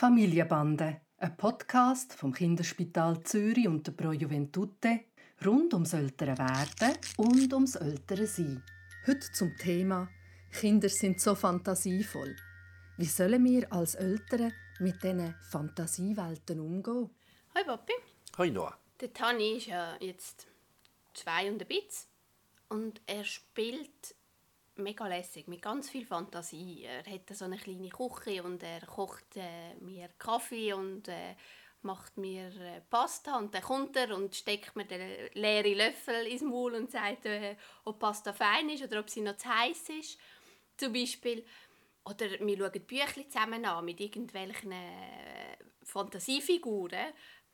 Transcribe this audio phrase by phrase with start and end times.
[0.00, 5.00] Familienbande, ein Podcast vom Kinderspital Zürich und der Pro Juventute
[5.44, 8.62] rund ums ältere Werden und ums ältere Sein.
[9.06, 10.08] Heute zum Thema
[10.52, 12.34] Kinder sind so fantasievoll.
[12.96, 17.10] Wie sollen wir als Eltern mit diesen Fantasiewelten umgehen?
[17.54, 17.92] Hi Papi.
[18.38, 18.78] Hi Noah.
[19.02, 20.46] Der Tani ist ja jetzt
[21.12, 22.08] zwei und ein bisschen
[22.70, 24.14] und er spielt
[24.80, 26.84] mega lässig, mit ganz viel Fantasie.
[26.84, 31.34] Er hat so eine kleine Küche und er kocht äh, mir Kaffee und äh,
[31.82, 36.42] macht mir äh, Pasta und dann kommt er und steckt mir den leeren Löffel ins
[36.42, 40.18] Maul und sagt, äh, ob Pasta fein ist oder ob sie noch zu heiß ist,
[40.76, 41.44] zum Beispiel.
[42.04, 47.12] Oder wir schauen Bücher zusammen an mit irgendwelchen äh, Fantasiefiguren,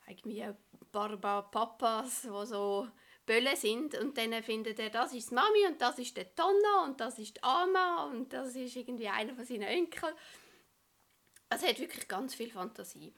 [0.08, 0.44] irgendwie
[0.92, 2.88] Barba Papas, die so
[3.26, 6.84] Bölle sind und dann findet er, das ist die Mami und das ist der Tonno
[6.84, 10.14] und das ist die Ama und das ist irgendwie einer von seinen Enkeln.
[11.48, 13.12] Also er hat wirklich ganz viel Fantasie.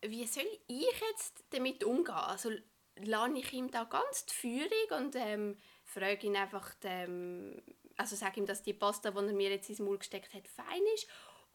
[0.00, 2.14] Wie soll ich jetzt damit umgehen?
[2.14, 2.50] Also
[2.96, 7.60] lasse ich ihm da ganz die Führung und ähm, frage ihn einfach, ähm,
[7.96, 10.82] also sage ihm, dass die Pasta, die er mir jetzt ins Maul gesteckt hat, fein
[10.94, 11.08] ist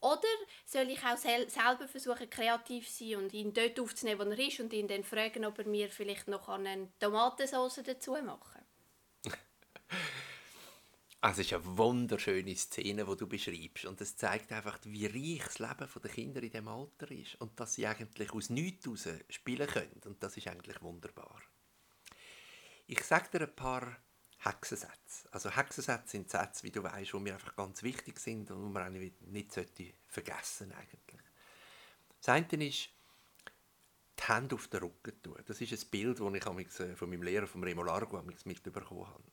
[0.04, 0.28] oder
[0.66, 4.38] soll ich auch sel selber versuchen, kreativ zu sein und ihn dort aufzunehmen, wo er
[4.38, 8.60] ist und ihn dann fragen, ob er mir vielleicht noch eine Tomatensauce dazu machen
[11.22, 13.86] Also es ist eine wunderschöne Szene, die du beschreibst.
[13.86, 17.40] Und es zeigt einfach, wie reich das Leben der Kinder in diesem Alter ist.
[17.40, 20.02] Und dass sie eigentlich aus nichts heraus spielen können.
[20.04, 21.40] Und das ist eigentlich wunderbar.
[22.86, 23.96] Ich sage dir ein paar
[24.44, 25.28] Hexensätze.
[25.30, 28.72] Also Hexensätze sind Sätze, wie du weißt, die mir einfach ganz wichtig sind und die
[28.72, 31.20] man nicht sollte vergessen eigentlich.
[32.20, 32.90] Das eine ist,
[34.18, 35.42] die Hände auf den Rücken tun.
[35.46, 39.24] Das ist ein Bild, das ich äh, von meinem Lehrer, vom Remo Largo, mitbekommen habe.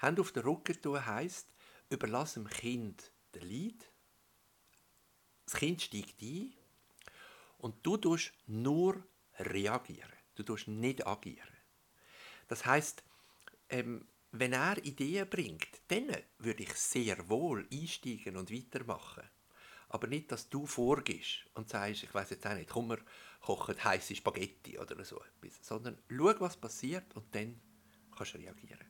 [0.00, 1.48] Hände auf den Rücken tun heisst,
[1.90, 3.90] überlass dem Kind den Leid.
[5.44, 6.54] Das Kind steigt ein
[7.58, 9.02] und du tust nur
[9.38, 10.12] reagieren.
[10.34, 11.48] Du tust nicht agieren.
[12.48, 13.02] Das heisst,
[13.68, 14.06] ähm,
[14.36, 19.22] wenn er Ideen bringt, dann würde ich sehr wohl einsteigen und weitermachen.
[19.88, 22.98] Aber nicht, dass du vorgehst und sagst, ich weiß jetzt auch nicht, komm, wir
[23.40, 25.64] kochen heiße Spaghetti oder so etwas.
[25.64, 27.60] Sondern schau, was passiert und dann
[28.16, 28.86] kannst du reagieren.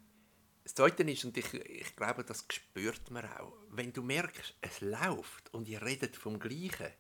[0.62, 4.81] Das Zweite ist, und ich, ich glaube, das spürt man auch, wenn du merkst, es
[4.81, 6.91] läuft und ihr redet vom Gleichen,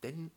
[0.00, 0.30] dann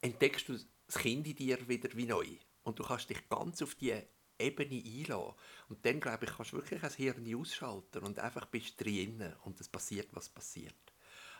[0.00, 2.26] entdeckst du das Kind in dir wieder wie neu.
[2.64, 3.94] Und du kannst dich ganz auf die
[4.38, 5.34] Ebene einlassen.
[5.68, 9.60] Und dann, glaube ich, kannst du wirklich ein Hirn ausschalten und einfach bist drin und
[9.60, 10.74] es passiert, was passiert.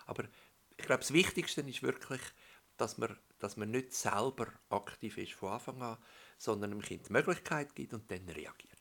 [0.06, 0.24] Aber
[0.76, 2.20] ich glaube, das Wichtigste ist wirklich,
[2.76, 5.98] dass man, dass man nicht selber aktiv ist von Anfang an,
[6.38, 8.76] sondern dem Kind die Möglichkeit gibt und dann reagiert.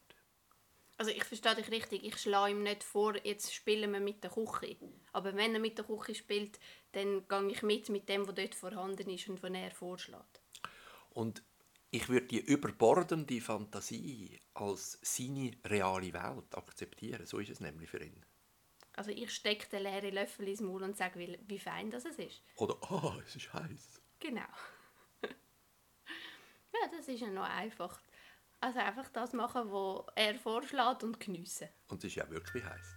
[0.98, 4.32] Also ich verstehe dich richtig, ich schlage ihm nicht vor, jetzt spielen wir mit der
[4.32, 4.78] Küche.
[5.12, 6.58] Aber wenn er mit der Küche spielt,
[6.94, 10.42] dann gehe ich mit mit dem, was dort vorhanden ist und was er vorschlägt.
[11.10, 11.44] Und
[11.92, 17.26] ich würde die überbordende Fantasie als seine reale Welt akzeptieren.
[17.26, 18.26] So ist es nämlich für ihn.
[18.94, 22.42] Also ich stecke den leeren Löffel ins Maul und sage, wie, wie fein das ist.
[22.56, 24.02] Oder, ah, oh, es ist heiß.
[24.20, 24.42] Genau.
[25.24, 28.00] ja, das ist ja noch einfach.
[28.62, 31.68] Also einfach das machen, was er vorschlägt und geniessen.
[31.88, 32.96] Und es ist ja wirklich heiß.